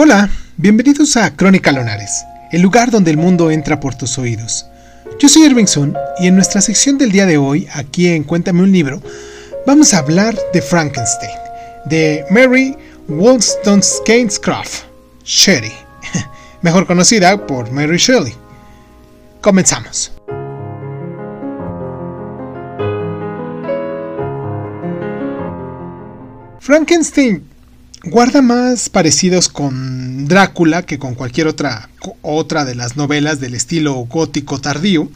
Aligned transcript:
Hola, 0.00 0.30
bienvenidos 0.56 1.16
a 1.16 1.34
Crónica 1.34 1.72
Lonares, 1.72 2.24
el 2.52 2.62
lugar 2.62 2.92
donde 2.92 3.10
el 3.10 3.16
mundo 3.16 3.50
entra 3.50 3.80
por 3.80 3.96
tus 3.96 4.16
oídos. 4.16 4.64
Yo 5.18 5.28
soy 5.28 5.42
Irvingson 5.46 5.92
y 6.20 6.28
en 6.28 6.36
nuestra 6.36 6.60
sección 6.60 6.98
del 6.98 7.10
día 7.10 7.26
de 7.26 7.36
hoy, 7.36 7.66
aquí 7.74 8.06
en 8.06 8.22
Cuéntame 8.22 8.62
un 8.62 8.70
libro, 8.70 9.02
vamos 9.66 9.92
a 9.92 9.98
hablar 9.98 10.38
de 10.52 10.62
Frankenstein, 10.62 11.32
de 11.86 12.24
Mary 12.30 12.76
Wollstonecraft 13.08 14.84
Shelley, 15.24 15.72
mejor 16.62 16.86
conocida 16.86 17.44
por 17.44 17.72
Mary 17.72 17.96
Shelley. 17.98 18.34
Comenzamos. 19.40 20.12
Frankenstein 26.60 27.57
guarda 28.04 28.42
más 28.42 28.88
parecidos 28.88 29.48
con 29.48 30.26
Drácula 30.26 30.82
que 30.82 30.98
con 30.98 31.14
cualquier 31.14 31.46
otra, 31.46 31.88
otra 32.22 32.64
de 32.64 32.74
las 32.74 32.96
novelas 32.96 33.40
del 33.40 33.54
estilo 33.54 33.94
gótico 33.94 34.60
tardío, 34.60 35.10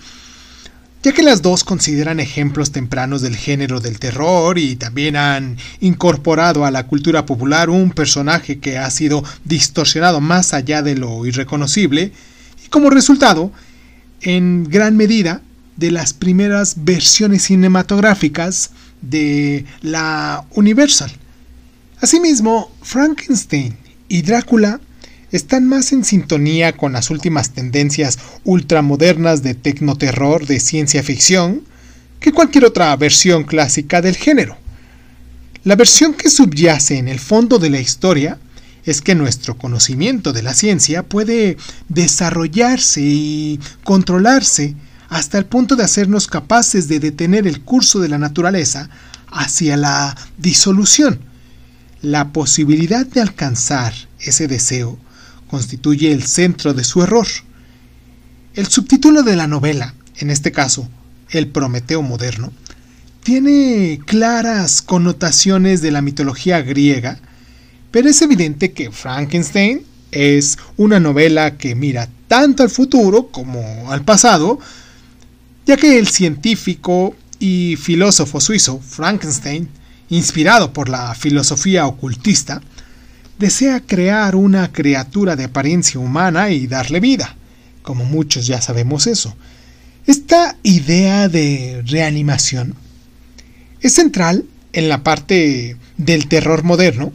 ya 1.03 1.13
que 1.13 1.23
las 1.23 1.43
dos 1.43 1.65
consideran 1.65 2.21
ejemplos 2.21 2.71
tempranos 2.71 3.23
del 3.23 3.37
género 3.37 3.81
del 3.81 3.99
terror 3.99 4.59
y 4.59 4.77
también 4.77 5.17
han 5.17 5.57
incorporado 5.81 6.65
a 6.65 6.71
la 6.71 6.87
cultura 6.87 7.27
popular 7.27 7.71
un 7.71 7.91
personaje 7.91 8.59
que 8.59 8.79
ha 8.79 8.91
sido 8.91 9.25
distorsionado 9.45 10.21
más 10.21 10.55
allá 10.55 10.83
de 10.83 10.97
lo 10.97 11.27
irreconocible 11.27 12.13
y 12.65 12.69
como 12.69 12.91
resultado, 12.91 13.53
en 14.21 14.65
gran 14.65 14.97
medida, 14.97 15.43
de 15.77 15.91
las 15.91 16.13
primeras 16.13 16.85
versiones 16.85 17.43
cinematográficas 17.43 18.71
de 19.01 19.65
la 19.81 20.45
Universal 20.51 21.11
Asimismo, 22.03 22.69
Frankenstein 22.83 23.77
y 24.09 24.23
Drácula 24.23 24.81
están 25.31 25.69
más 25.69 25.93
en 25.93 26.05
sintonía 26.05 26.73
con 26.73 26.93
las 26.93 27.11
últimas 27.11 27.51
tendencias 27.51 28.19
ultramodernas 28.43 29.45
de 29.45 29.55
tecnoterror 29.55 30.45
de 30.45 30.59
ciencia 30.59 31.05
ficción 31.05 31.63
que 32.19 32.33
cualquier 32.33 32.65
otra 32.65 32.97
versión 32.97 33.45
clásica 33.45 34.03
del 34.03 34.17
género. 34.17 34.57
La 35.63 35.77
versión 35.77 36.15
que 36.15 36.29
subyace 36.29 36.99
en 36.99 37.07
el 37.07 37.21
fondo 37.21 37.61
de 37.61 37.71
la 37.71 37.79
historia 37.79 38.37
es 38.85 39.01
que 39.01 39.15
nuestro 39.15 39.57
conocimiento 39.57 40.33
de 40.33 40.43
la 40.43 40.55
ciencia 40.55 41.05
puede 41.05 41.57
desarrollarse 41.89 43.01
y 43.01 43.61
controlarse 43.85 44.75
hasta 45.09 45.39
el 45.39 45.47
punto 45.47 45.77
de 45.77 45.85
hacernos 45.85 46.27
capaces 46.27 46.89
de 46.89 46.99
detener 46.99 47.47
el 47.47 47.61
curso 47.61 48.01
de 48.01 48.09
la 48.09 48.19
naturaleza 48.19 48.91
hacia 49.29 49.77
la 49.77 50.17
disolución 50.37 51.31
la 52.03 52.33
posibilidad 52.33 53.07
de 53.07 53.21
alcanzar 53.21 53.95
ese 54.19 54.49
deseo 54.49 54.99
constituye 55.49 56.13
el 56.13 56.25
centro 56.25 56.75
de 56.75 56.85
su 56.85 57.03
error. 57.03 57.27
El 58.55 58.67
subtítulo 58.67 59.23
de 59.23 59.37
la 59.37 59.47
novela, 59.47 59.95
en 60.19 60.31
este 60.31 60.53
caso, 60.53 60.89
El 61.31 61.49
Prometeo 61.49 62.03
moderno, 62.03 62.53
tiene 63.23 64.01
claras 64.05 64.83
connotaciones 64.83 65.81
de 65.81 65.93
la 65.93 66.03
mitología 66.03 66.61
griega, 66.61 67.21
pero 67.91 68.09
es 68.09 68.21
evidente 68.21 68.73
que 68.73 68.91
Frankenstein 68.91 69.83
es 70.11 70.59
una 70.77 70.99
novela 70.99 71.57
que 71.57 71.75
mira 71.75 72.09
tanto 72.27 72.63
al 72.63 72.71
futuro 72.71 73.29
como 73.29 73.93
al 73.93 74.05
pasado, 74.05 74.59
ya 75.67 75.77
que 75.77 75.99
el 75.99 76.09
científico 76.09 77.15
y 77.39 77.77
filósofo 77.77 78.41
suizo 78.41 78.81
Frankenstein 78.81 79.69
inspirado 80.13 80.75
por 80.75 80.91
la 80.91 81.15
filosofía 81.15 81.87
ocultista, 81.87 82.61
desea 83.39 83.81
crear 83.81 84.37
una 84.37 84.71
criatura 84.71 85.37
de 85.37 85.45
apariencia 85.45 85.99
humana 85.99 86.51
y 86.51 86.67
darle 86.67 87.01
vida, 87.01 87.35
como 87.83 88.05
muchos 88.05 88.47
ya 88.47 88.61
sabemos 88.61 89.07
eso. 89.07 89.35
Esta 90.07 90.57
idea 90.63 91.29
de 91.29 91.83
reanimación 91.87 92.75
es 93.81 93.95
central 93.95 94.45
en 94.75 94.91
la 94.91 95.03
parte 95.03 95.77
del 95.97 96.29
terror 96.29 96.63
moderno 96.63 97.13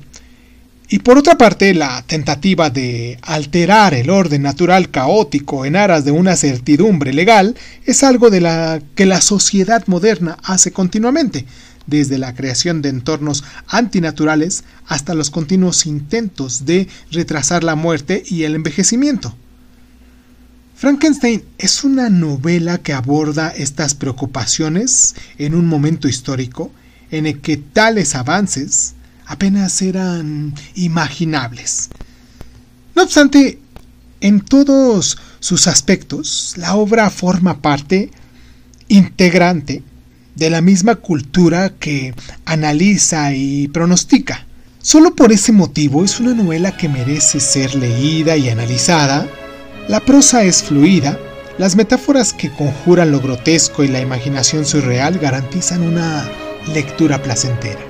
y 0.90 1.00
por 1.00 1.19
otra 1.19 1.38
parte 1.38 1.75
la 1.75 2.02
tentativa 2.02 2.72
de 2.72 3.19
alterar 3.22 3.94
el 3.94 4.09
orden 4.09 4.41
natural 4.41 4.90
caótico 4.90 5.66
en 5.66 5.75
aras 5.75 6.03
de 6.03 6.12
una 6.12 6.36
certidumbre 6.36 7.13
legal 7.13 7.56
es 7.86 8.03
algo 8.03 8.31
de 8.31 8.41
la 8.41 8.81
que 8.96 9.06
la 9.06 9.22
sociedad 9.22 9.84
moderna 9.86 10.38
hace 10.44 10.72
continuamente, 10.72 11.46
desde 11.88 12.18
la 12.18 12.36
creación 12.36 12.81
de 12.81 12.90
entornos 12.90 13.44
antinaturales 13.68 14.64
hasta 14.86 15.16
los 15.16 15.30
continuos 15.31 15.86
intentos 15.86 16.66
de 16.66 16.88
retrasar 17.12 17.64
la 17.64 17.75
muerte 17.75 18.24
y 18.28 18.44
el 18.44 18.56
envejecimiento. 18.56 19.36
Frankenstein 20.75 21.44
es 21.58 21.84
una 21.84 22.09
novela 22.09 22.78
que 22.78 22.94
aborda 22.94 23.50
estas 23.50 23.96
preocupaciones 23.96 25.16
en 25.40 25.56
un 25.56 25.66
momento 25.66 26.08
histórico 26.08 26.72
en 27.09 27.25
el 27.25 27.42
que 27.42 27.58
tales 27.58 28.14
avances 28.14 28.94
apenas 29.25 29.81
eran 29.81 30.54
imaginables. 30.75 31.90
No 32.96 33.04
obstante, 33.04 33.59
en 34.22 34.42
todos 34.42 35.18
sus 35.40 35.68
aspectos, 35.68 36.54
la 36.58 36.75
obra 36.75 37.09
forma 37.09 37.62
parte 37.62 38.12
integrante 38.88 39.84
de 40.38 40.52
la 40.52 40.62
misma 40.62 40.96
cultura 40.96 41.74
que 41.80 42.14
analiza 42.46 43.34
y 43.34 43.68
pronostica. 43.70 44.46
Solo 44.80 45.16
por 45.16 45.31
ese 45.31 45.52
motivo 45.52 46.06
es 46.06 46.20
una 46.20 46.34
novela 46.34 46.78
que 46.78 46.88
merece 46.88 47.40
ser 47.40 47.75
leída 47.75 48.38
y 48.38 48.48
analizada. 48.48 49.28
La 49.90 50.00
prosa 50.00 50.44
es 50.44 50.64
fluida, 50.64 51.20
las 51.58 51.75
metáforas 51.75 52.34
que 52.34 52.52
conjuran 52.52 53.12
lo 53.12 53.20
grotesco 53.20 53.84
y 53.84 53.88
la 53.88 54.00
imaginación 54.00 54.64
surreal 54.64 55.18
garantizan 55.18 55.81
una 55.81 56.30
lectura 56.72 57.22
placentera. 57.22 57.87